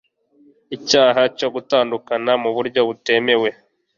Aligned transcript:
icyaha 0.75 1.21
cyo 1.37 1.47
gutandukana 1.55 2.31
mu 2.41 2.49
buryo 2.55 2.81
butemewe 2.87 3.49